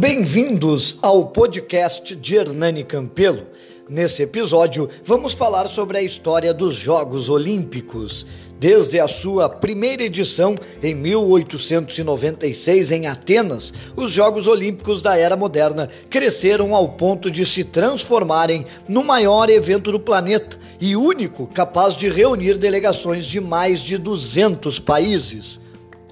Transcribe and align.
Bem-vindos 0.00 0.98
ao 1.02 1.26
podcast 1.26 2.16
de 2.16 2.34
Hernani 2.34 2.82
Campelo. 2.82 3.42
Nesse 3.86 4.22
episódio, 4.22 4.88
vamos 5.04 5.34
falar 5.34 5.68
sobre 5.68 5.98
a 5.98 6.02
história 6.02 6.54
dos 6.54 6.74
Jogos 6.74 7.28
Olímpicos. 7.28 8.24
Desde 8.58 8.98
a 8.98 9.06
sua 9.06 9.46
primeira 9.46 10.02
edição 10.02 10.56
em 10.82 10.94
1896 10.94 12.92
em 12.92 13.08
Atenas, 13.08 13.74
os 13.94 14.10
Jogos 14.10 14.48
Olímpicos 14.48 15.02
da 15.02 15.18
Era 15.18 15.36
Moderna 15.36 15.90
cresceram 16.08 16.74
ao 16.74 16.88
ponto 16.92 17.30
de 17.30 17.44
se 17.44 17.62
transformarem 17.62 18.64
no 18.88 19.04
maior 19.04 19.50
evento 19.50 19.92
do 19.92 20.00
planeta 20.00 20.58
e 20.80 20.96
único 20.96 21.46
capaz 21.46 21.94
de 21.94 22.08
reunir 22.08 22.56
delegações 22.56 23.26
de 23.26 23.38
mais 23.38 23.80
de 23.80 23.98
200 23.98 24.78
países. 24.78 25.60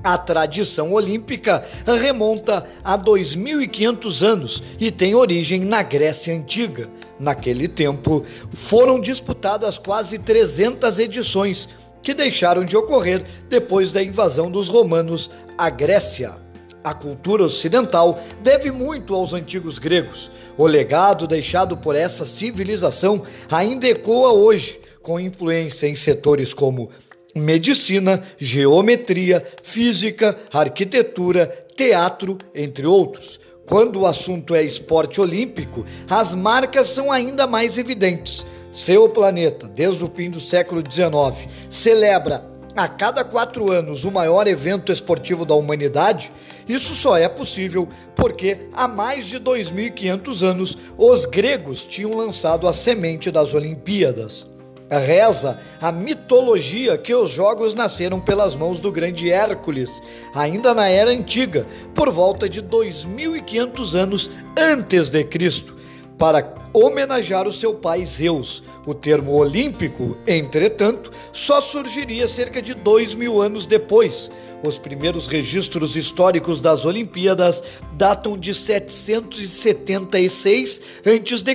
A 0.03 0.17
tradição 0.17 0.93
olímpica 0.93 1.65
remonta 1.87 2.65
a 2.85 2.97
2.500 2.97 4.27
anos 4.27 4.63
e 4.79 4.91
tem 4.91 5.15
origem 5.15 5.61
na 5.61 5.83
Grécia 5.83 6.35
Antiga. 6.35 6.89
Naquele 7.19 7.67
tempo, 7.67 8.25
foram 8.53 9.01
disputadas 9.01 9.77
quase 9.77 10.19
300 10.19 10.99
edições 10.99 11.69
que 12.01 12.15
deixaram 12.15 12.65
de 12.65 12.77
ocorrer 12.77 13.25
depois 13.49 13.93
da 13.93 14.03
invasão 14.03 14.51
dos 14.51 14.69
romanos 14.69 15.31
à 15.57 15.69
Grécia. 15.69 16.37
A 16.83 16.95
cultura 16.95 17.43
ocidental 17.43 18.21
deve 18.41 18.71
muito 18.71 19.15
aos 19.15 19.35
antigos 19.35 19.79
gregos. 19.79 20.31
O 20.57 20.67
legado 20.67 21.27
deixado 21.27 21.77
por 21.77 21.97
essa 21.97 22.25
civilização 22.25 23.25
ainda 23.51 23.89
ecoa 23.89 24.33
hoje, 24.33 24.81
com 25.03 25.19
influência 25.19 25.89
em 25.89 25.97
setores 25.97 26.55
como 26.55 26.91
medicina, 27.39 28.23
geometria, 28.37 29.45
física, 29.63 30.37
arquitetura, 30.53 31.67
teatro, 31.75 32.39
entre 32.55 32.87
outros. 32.87 33.41
Quando 33.67 34.01
o 34.01 34.07
assunto 34.07 34.55
é 34.55 34.63
esporte 34.63 35.21
olímpico, 35.21 35.85
as 36.09 36.35
marcas 36.35 36.89
são 36.89 37.13
ainda 37.13 37.47
mais 37.47 37.79
evidentes. 37.79 38.45
Seu 38.73 39.09
planeta, 39.09 39.69
desde 39.69 40.03
o 40.05 40.11
fim 40.15 40.31
do 40.31 40.41
século 40.41 40.83
XIX, 40.83 41.51
celebra 41.69 42.59
a 42.79 42.87
cada 42.87 43.25
quatro 43.25 43.73
anos 43.73 44.05
o 44.05 44.11
maior 44.11 44.47
evento 44.47 44.93
esportivo 44.93 45.45
da 45.45 45.55
humanidade, 45.55 46.31
isso 46.69 46.95
só 46.95 47.17
é 47.17 47.29
possível 47.29 47.89
porque 48.15 48.69
há 48.73 48.87
mais 48.87 49.27
de 49.27 49.41
2.500 49.41 50.43
anos 50.47 50.79
os 50.97 51.25
gregos 51.25 51.85
tinham 51.85 52.15
lançado 52.15 52.69
a 52.69 52.73
semente 52.73 53.33
das 53.33 53.53
Olimpíadas. 53.53 54.47
Reza 54.91 55.59
a 55.81 55.93
mitologia 55.93 56.97
que 56.97 57.15
os 57.15 57.31
jogos 57.31 57.75
nasceram 57.75 58.19
pelas 58.19 58.57
mãos 58.57 58.81
do 58.81 58.91
grande 58.91 59.31
Hércules, 59.31 60.01
ainda 60.35 60.73
na 60.73 60.89
era 60.89 61.11
antiga, 61.11 61.67
por 61.95 62.11
volta 62.11 62.49
de 62.49 62.63
2.500 62.63 63.95
anos 63.95 64.31
antes 64.57 65.11
de 65.11 65.23
Cristo 65.25 65.77
para 66.19 66.53
homenagear 66.73 67.47
o 67.47 67.53
seu 67.53 67.75
pai 67.75 68.05
Zeus. 68.05 68.65
O 68.85 68.93
termo 68.93 69.37
olímpico, 69.37 70.19
entretanto, 70.27 71.13
só 71.31 71.61
surgiria 71.61 72.27
cerca 72.27 72.61
de 72.63 72.75
dois 72.75 73.15
mil 73.15 73.41
anos 73.41 73.65
depois. 73.67 74.31
Os 74.63 74.79
primeiros 74.79 75.27
registros 75.29 75.97
históricos 75.97 76.61
das 76.61 76.85
Olimpíadas 76.85 77.63
datam 77.93 78.37
de 78.37 78.53
776 78.53 80.83
a.C., 81.05 81.55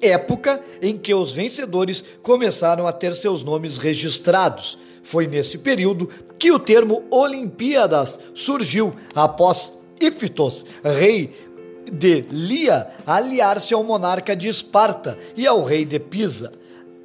época 0.00 0.60
em 0.80 0.96
que 0.96 1.14
os 1.14 1.32
vencedores 1.32 2.04
começaram 2.22 2.86
a 2.86 2.92
ter 2.92 3.14
seus 3.14 3.42
nomes 3.42 3.78
registrados. 3.78 4.78
Foi 5.02 5.26
nesse 5.26 5.58
período 5.58 6.08
que 6.38 6.50
o 6.50 6.58
termo 6.58 7.04
Olimpíadas 7.10 8.18
surgiu 8.34 8.94
após 9.14 9.72
Ífitos, 10.00 10.66
rei 10.84 11.32
de 11.90 12.24
Lia 12.30 12.88
aliar-se 13.06 13.72
ao 13.72 13.84
monarca 13.84 14.34
de 14.34 14.48
Esparta 14.48 15.16
e 15.36 15.46
ao 15.46 15.62
rei 15.62 15.84
de 15.84 15.98
Pisa. 15.98 16.52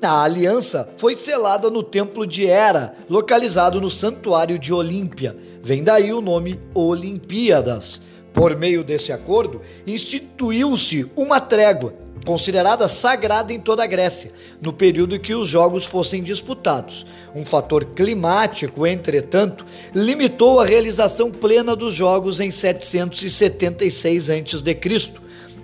A 0.02 0.24
aliança 0.24 0.90
foi 0.98 1.16
selada 1.16 1.70
no 1.70 1.84
templo 1.84 2.26
de 2.26 2.48
Hera, 2.48 2.96
localizado 3.08 3.80
no 3.80 3.90
santuário 3.90 4.58
de 4.58 4.74
Olímpia. 4.74 5.38
Vem 5.62 5.84
daí 5.84 6.12
o 6.12 6.22
nome 6.22 6.60
Olimpíadas. 6.74 8.02
Por 8.34 8.56
meio 8.56 8.84
desse 8.84 9.12
acordo, 9.12 9.62
instituiu-se 9.86 11.06
uma 11.16 11.40
trégua 11.40 11.94
considerada 12.26 12.88
sagrada 12.88 13.54
em 13.54 13.60
toda 13.60 13.84
a 13.84 13.88
Grécia, 13.88 14.32
no 14.62 14.72
período 14.72 15.16
em 15.16 15.20
que 15.20 15.34
os 15.34 15.48
jogos 15.48 15.86
fossem 15.86 16.24
disputados. 16.24 17.06
Um 17.36 17.46
fator 17.46 17.86
climático, 17.86 18.86
entretanto, 18.86 19.66
limitou 19.94 20.60
a 20.60 20.66
realização 20.66 21.32
plena 21.32 21.76
dos 21.76 21.94
jogos 21.94 22.40
em 22.40 22.52
776 22.52 24.30
a.C., 24.30 25.22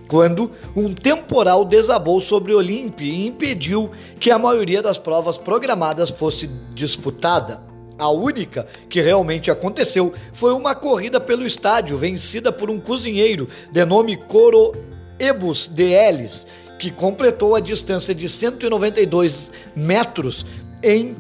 quando 0.07 0.49
um 0.75 0.93
temporal 0.93 1.65
desabou 1.65 2.21
sobre 2.21 2.53
Olímpia 2.53 3.05
e 3.05 3.27
impediu 3.27 3.91
que 4.19 4.31
a 4.31 4.39
maioria 4.39 4.81
das 4.81 4.97
provas 4.97 5.37
programadas 5.37 6.09
fosse 6.09 6.47
disputada. 6.73 7.61
A 7.99 8.09
única 8.09 8.67
que 8.87 9.01
realmente 9.01 9.49
aconteceu 9.49 10.13
foi 10.31 10.53
uma 10.53 10.75
corrida 10.75 11.19
pelo 11.19 11.45
estádio, 11.45 11.97
vencida 11.97 12.51
por 12.51 12.69
um 12.69 12.79
cozinheiro 12.79 13.47
de 13.71 13.83
nome 13.83 14.15
Coro 14.15 14.73
Ebus 15.19 15.67
de 15.67 15.91
Elis, 15.91 16.45
que 16.77 16.91
completou 16.91 17.55
a 17.55 17.59
distância 17.59 18.13
de 18.13 18.29
192 18.29 19.51
metros 19.75 20.45
em 20.83 21.15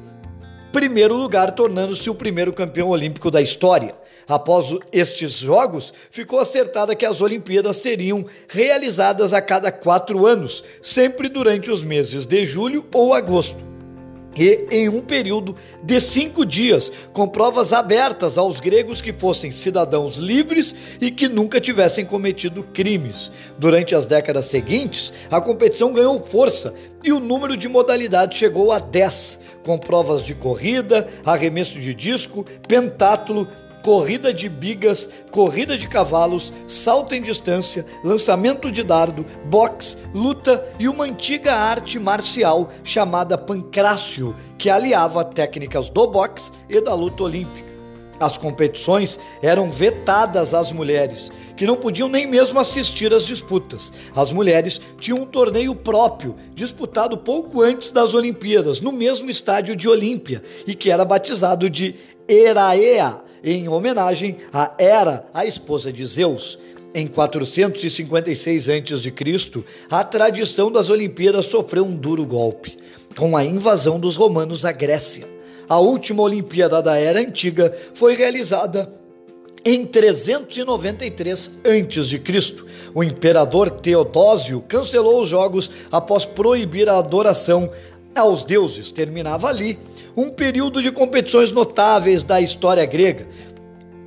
primeiro 0.71 1.15
lugar, 1.15 1.51
tornando-se 1.51 2.09
o 2.09 2.15
primeiro 2.15 2.53
campeão 2.53 2.89
olímpico 2.89 3.31
da 3.31 3.41
história. 3.41 3.95
Após 4.27 4.75
estes 4.91 5.33
jogos, 5.39 5.93
ficou 6.11 6.39
acertada 6.39 6.95
que 6.95 7.05
as 7.05 7.21
Olimpíadas 7.21 7.77
seriam 7.77 8.25
realizadas 8.49 9.33
a 9.33 9.41
cada 9.41 9.71
quatro 9.71 10.27
anos, 10.27 10.63
sempre 10.81 11.29
durante 11.29 11.71
os 11.71 11.83
meses 11.83 12.25
de 12.25 12.45
julho 12.45 12.85
ou 12.93 13.13
agosto 13.13 13.76
e 14.37 14.67
em 14.69 14.87
um 14.89 15.01
período 15.01 15.55
de 15.83 15.99
cinco 15.99 16.45
dias, 16.45 16.91
com 17.11 17.27
provas 17.27 17.73
abertas 17.73 18.37
aos 18.37 18.59
gregos 18.59 19.01
que 19.01 19.11
fossem 19.11 19.51
cidadãos 19.51 20.17
livres 20.17 20.75
e 21.01 21.09
que 21.09 21.27
nunca 21.27 21.59
tivessem 21.59 22.05
cometido 22.05 22.63
crimes. 22.63 23.31
Durante 23.57 23.95
as 23.95 24.05
décadas 24.05 24.45
seguintes, 24.45 25.13
a 25.31 25.41
competição 25.41 25.91
ganhou 25.91 26.21
força 26.21 26.73
e 27.03 27.11
o 27.11 27.19
número 27.19 27.57
de 27.57 27.67
modalidades 27.67 28.37
chegou 28.37 28.71
a 28.71 28.79
10, 28.79 29.39
com 29.63 29.77
provas 29.77 30.23
de 30.23 30.35
corrida, 30.35 31.07
arremesso 31.25 31.79
de 31.79 31.93
disco, 31.93 32.45
pentátulo, 32.67 33.47
corrida 33.83 34.33
de 34.33 34.49
bigas, 34.49 35.09
corrida 35.31 35.77
de 35.77 35.87
cavalos, 35.87 36.51
salto 36.67 37.15
em 37.15 37.21
distância, 37.21 37.85
lançamento 38.03 38.71
de 38.71 38.83
dardo, 38.83 39.25
boxe, 39.45 39.97
luta 40.13 40.65
e 40.79 40.87
uma 40.87 41.05
antiga 41.05 41.53
arte 41.53 41.99
marcial 41.99 42.69
chamada 42.83 43.37
pancrácio, 43.37 44.35
que 44.57 44.69
aliava 44.69 45.23
técnicas 45.23 45.89
do 45.89 46.07
boxe 46.07 46.51
e 46.69 46.81
da 46.81 46.93
luta 46.93 47.23
olímpica. 47.23 47.67
As 48.19 48.35
competições 48.35 49.19
eram 49.43 49.69
vetadas 49.69 50.53
às 50.53 50.71
mulheres, 50.71 51.31
que 51.55 51.67
não 51.67 51.75
podiam 51.75 52.09
nem 52.09 52.25
mesmo 52.25 52.59
assistir 52.59 53.13
às 53.13 53.25
disputas. 53.25 53.93
As 54.15 54.31
mulheres 54.31 54.81
tinham 54.99 55.19
um 55.19 55.25
torneio 55.25 55.75
próprio, 55.75 56.35
disputado 56.55 57.17
pouco 57.17 57.61
antes 57.61 57.91
das 57.91 58.15
Olimpíadas, 58.15 58.81
no 58.81 58.91
mesmo 58.91 59.29
estádio 59.29 59.75
de 59.75 59.87
Olímpia, 59.87 60.41
e 60.65 60.73
que 60.73 60.89
era 60.89 61.05
batizado 61.05 61.69
de 61.69 61.95
Eraea, 62.27 63.21
em 63.43 63.67
homenagem 63.67 64.37
a 64.51 64.73
Hera, 64.79 65.25
a 65.33 65.45
esposa 65.45 65.91
de 65.91 66.05
Zeus. 66.05 66.59
Em 66.93 67.05
456 67.05 68.69
a.C., 68.69 69.63
a 69.89 70.03
tradição 70.03 70.71
das 70.71 70.89
Olimpíadas 70.89 71.45
sofreu 71.45 71.85
um 71.85 71.95
duro 71.95 72.25
golpe, 72.25 72.77
com 73.15 73.37
a 73.37 73.43
invasão 73.43 73.99
dos 73.99 74.15
romanos 74.15 74.65
à 74.65 74.71
Grécia. 74.71 75.23
A 75.69 75.79
última 75.79 76.23
Olimpíada 76.23 76.81
da 76.81 76.97
Era 76.97 77.19
Antiga 77.19 77.75
foi 77.93 78.15
realizada 78.15 78.91
em 79.69 79.85
393 79.85 81.51
a.C., 81.65 82.55
o 82.95 83.03
imperador 83.03 83.69
Teodósio 83.69 84.63
cancelou 84.65 85.21
os 85.21 85.27
jogos 85.27 85.69
após 85.91 86.25
proibir 86.25 86.87
a 86.87 86.97
adoração 86.97 87.69
aos 88.17 88.43
deuses. 88.43 88.91
Terminava 88.91 89.47
ali 89.47 89.79
um 90.15 90.29
período 90.29 90.81
de 90.81 90.91
competições 90.91 91.51
notáveis 91.51 92.23
da 92.23 92.41
história 92.41 92.85
grega, 92.85 93.27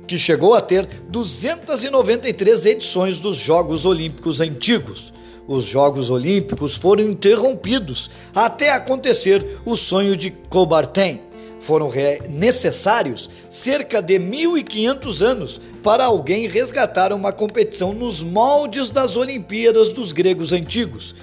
que 0.05 0.19
chegou 0.19 0.53
a 0.53 0.61
ter 0.61 0.85
293 1.07 2.65
edições 2.65 3.19
dos 3.19 3.37
Jogos 3.37 3.85
Olímpicos 3.85 4.41
antigos. 4.41 5.13
Os 5.47 5.65
Jogos 5.65 6.09
Olímpicos 6.09 6.75
foram 6.75 7.03
interrompidos 7.03 8.09
até 8.35 8.71
acontecer 8.71 9.59
o 9.65 9.75
sonho 9.75 10.15
de 10.15 10.29
Coubertin. 10.29 11.19
Foram 11.59 11.91
necessários 12.27 13.29
cerca 13.49 14.01
de 14.01 14.17
1500 14.17 15.21
anos 15.21 15.61
para 15.83 16.05
alguém 16.05 16.47
resgatar 16.47 17.13
uma 17.13 17.31
competição 17.31 17.93
nos 17.93 18.23
moldes 18.23 18.89
das 18.89 19.15
Olimpíadas 19.15 19.93
dos 19.93 20.11
gregos 20.11 20.51
antigos. 20.51 21.13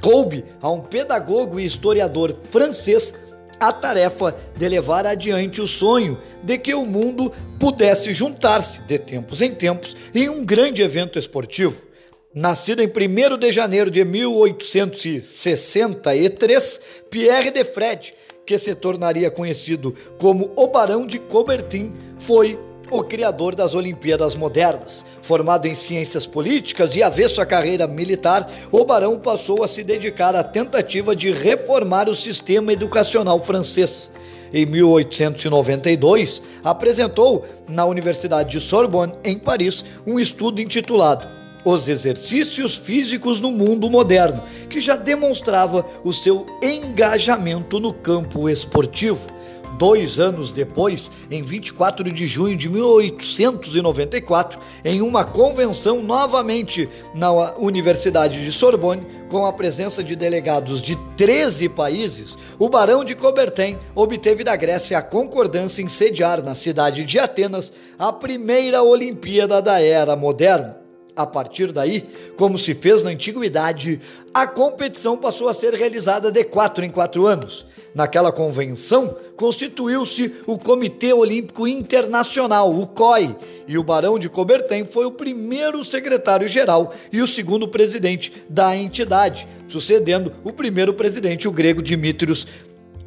Coube 0.00 0.44
a 0.60 0.70
um 0.70 0.80
pedagogo 0.80 1.58
e 1.58 1.64
historiador 1.64 2.36
francês 2.50 3.14
a 3.58 3.72
tarefa 3.72 4.36
de 4.54 4.68
levar 4.68 5.06
adiante 5.06 5.62
o 5.62 5.66
sonho 5.66 6.20
de 6.42 6.58
que 6.58 6.74
o 6.74 6.84
mundo 6.84 7.32
pudesse 7.58 8.12
juntar-se, 8.12 8.82
de 8.82 8.98
tempos 8.98 9.40
em 9.40 9.54
tempos, 9.54 9.96
em 10.14 10.28
um 10.28 10.44
grande 10.44 10.82
evento 10.82 11.18
esportivo. 11.18 11.86
Nascido 12.34 12.82
em 12.82 12.88
1 12.88 12.90
de 13.38 13.50
janeiro 13.50 13.90
de 13.90 14.04
1863, 14.04 16.80
Pierre 17.08 17.50
de 17.50 17.64
Fred, 17.64 18.12
que 18.44 18.58
se 18.58 18.74
tornaria 18.74 19.30
conhecido 19.30 19.94
como 20.18 20.52
o 20.54 20.66
Barão 20.66 21.06
de 21.06 21.18
Coubertin, 21.18 21.94
foi 22.18 22.58
o 22.90 23.02
criador 23.02 23.54
das 23.54 23.74
Olimpíadas 23.74 24.36
Modernas. 24.36 25.04
Formado 25.22 25.66
em 25.66 25.74
ciências 25.74 26.26
políticas 26.26 26.94
e 26.94 27.02
avesso 27.02 27.40
à 27.40 27.46
carreira 27.46 27.86
militar, 27.86 28.50
o 28.70 28.84
Barão 28.84 29.18
passou 29.18 29.62
a 29.62 29.68
se 29.68 29.82
dedicar 29.82 30.34
à 30.36 30.44
tentativa 30.44 31.14
de 31.14 31.32
reformar 31.32 32.08
o 32.08 32.14
sistema 32.14 32.72
educacional 32.72 33.38
francês. 33.38 34.10
Em 34.52 34.64
1892, 34.64 36.42
apresentou 36.62 37.44
na 37.68 37.84
Universidade 37.84 38.50
de 38.50 38.60
Sorbonne, 38.60 39.12
em 39.24 39.38
Paris, 39.38 39.84
um 40.06 40.20
estudo 40.20 40.60
intitulado 40.60 41.28
Os 41.64 41.88
Exercícios 41.88 42.76
Físicos 42.76 43.40
no 43.40 43.50
Mundo 43.50 43.90
Moderno, 43.90 44.42
que 44.70 44.80
já 44.80 44.94
demonstrava 44.94 45.84
o 46.04 46.12
seu 46.12 46.46
engajamento 46.62 47.80
no 47.80 47.92
campo 47.92 48.48
esportivo. 48.48 49.35
Dois 49.78 50.18
anos 50.18 50.52
depois, 50.52 51.10
em 51.30 51.42
24 51.42 52.10
de 52.10 52.26
junho 52.26 52.56
de 52.56 52.66
1894, 52.68 54.58
em 54.82 55.02
uma 55.02 55.22
convenção 55.22 56.02
novamente 56.02 56.88
na 57.14 57.30
Universidade 57.56 58.42
de 58.42 58.50
Sorbonne, 58.50 59.06
com 59.28 59.44
a 59.44 59.52
presença 59.52 60.02
de 60.02 60.16
delegados 60.16 60.80
de 60.80 60.96
13 61.16 61.68
países, 61.68 62.38
o 62.58 62.70
Barão 62.70 63.04
de 63.04 63.14
Coubertin 63.14 63.76
obteve 63.94 64.42
da 64.42 64.56
Grécia 64.56 64.96
a 64.96 65.02
concordância 65.02 65.82
em 65.82 65.88
sediar 65.88 66.42
na 66.42 66.54
cidade 66.54 67.04
de 67.04 67.18
Atenas 67.18 67.70
a 67.98 68.10
primeira 68.10 68.82
Olimpíada 68.82 69.60
da 69.60 69.78
Era 69.80 70.16
Moderna. 70.16 70.86
A 71.16 71.24
partir 71.24 71.72
daí, 71.72 72.04
como 72.36 72.58
se 72.58 72.74
fez 72.74 73.02
na 73.02 73.10
antiguidade, 73.10 74.00
a 74.34 74.46
competição 74.46 75.16
passou 75.16 75.48
a 75.48 75.54
ser 75.54 75.72
realizada 75.72 76.30
de 76.30 76.44
quatro 76.44 76.84
em 76.84 76.90
quatro 76.90 77.26
anos. 77.26 77.64
Naquela 77.96 78.30
convenção, 78.30 79.16
constituiu-se 79.36 80.30
o 80.46 80.58
Comitê 80.58 81.14
Olímpico 81.14 81.66
Internacional, 81.66 82.76
o 82.76 82.86
COI, 82.86 83.34
e 83.66 83.78
o 83.78 83.82
Barão 83.82 84.18
de 84.18 84.28
Coubertin 84.28 84.84
foi 84.84 85.06
o 85.06 85.10
primeiro 85.10 85.82
secretário-geral 85.82 86.92
e 87.10 87.22
o 87.22 87.26
segundo 87.26 87.66
presidente 87.66 88.44
da 88.50 88.76
entidade, 88.76 89.48
sucedendo 89.66 90.30
o 90.44 90.52
primeiro 90.52 90.92
presidente, 90.92 91.48
o 91.48 91.50
grego 91.50 91.80
Dimitrios 91.80 92.46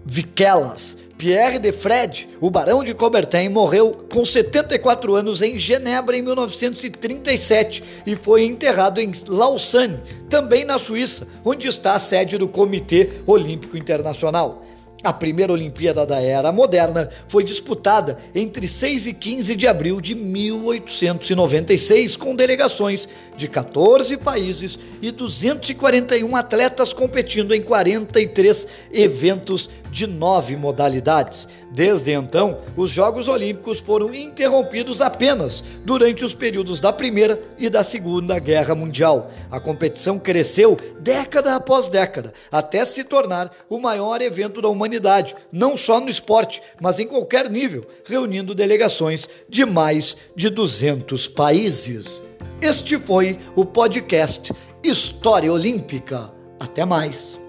Vikelas. 0.03 0.97
Pierre 1.19 1.59
de 1.59 1.71
Fred, 1.73 2.27
o 2.39 2.49
barão 2.49 2.81
de 2.81 2.93
Coubertin, 2.93 3.49
morreu 3.49 4.07
com 4.09 4.23
74 4.23 5.13
anos 5.13 5.41
em 5.41 5.59
Genebra 5.59 6.15
em 6.15 6.21
1937 6.21 7.83
e 8.07 8.15
foi 8.15 8.45
enterrado 8.45 9.01
em 9.01 9.11
Lausanne, 9.27 9.99
também 10.29 10.63
na 10.63 10.79
Suíça, 10.79 11.27
onde 11.43 11.67
está 11.67 11.93
a 11.93 11.99
sede 11.99 12.37
do 12.37 12.47
Comitê 12.47 13.09
Olímpico 13.27 13.77
Internacional. 13.77 14.63
A 15.01 15.13
primeira 15.13 15.53
Olimpíada 15.53 16.05
da 16.05 16.19
Era 16.19 16.51
Moderna 16.51 17.07
foi 17.25 17.41
disputada 17.41 18.17
entre 18.35 18.67
6 18.67 19.07
e 19.07 19.13
15 19.13 19.55
de 19.55 19.65
abril 19.65 20.01
de 20.01 20.13
1896, 20.13 22.17
com 22.17 22.35
delegações 22.35 23.07
de 23.37 23.47
14 23.47 24.17
países 24.17 24.77
e 25.01 25.09
241 25.09 26.35
atletas 26.35 26.91
competindo 26.91 27.55
em 27.55 27.61
43 27.61 28.67
eventos 28.91 29.69
de 29.91 30.07
nove 30.07 30.55
modalidades. 30.55 31.47
Desde 31.71 32.11
então, 32.11 32.59
os 32.75 32.91
Jogos 32.91 33.27
Olímpicos 33.27 33.79
foram 33.79 34.13
interrompidos 34.13 35.01
apenas 35.01 35.63
durante 35.83 36.23
os 36.23 36.33
períodos 36.33 36.79
da 36.79 36.91
Primeira 36.91 37.39
e 37.57 37.69
da 37.69 37.83
Segunda 37.83 38.39
Guerra 38.39 38.75
Mundial. 38.75 39.29
A 39.51 39.59
competição 39.59 40.17
cresceu 40.17 40.77
década 40.99 41.55
após 41.55 41.87
década, 41.87 42.33
até 42.51 42.83
se 42.85 43.03
tornar 43.03 43.51
o 43.69 43.79
maior 43.79 44.21
evento 44.21 44.61
da 44.61 44.69
humanidade, 44.69 45.35
não 45.51 45.75
só 45.75 45.99
no 45.99 46.09
esporte, 46.09 46.61
mas 46.81 46.99
em 46.99 47.07
qualquer 47.07 47.49
nível, 47.49 47.85
reunindo 48.05 48.55
delegações 48.55 49.27
de 49.47 49.65
mais 49.65 50.15
de 50.35 50.49
200 50.49 51.27
países. 51.27 52.21
Este 52.61 52.97
foi 52.97 53.37
o 53.55 53.63
podcast 53.65 54.51
História 54.83 55.51
Olímpica. 55.51 56.31
Até 56.59 56.83
mais. 56.83 57.39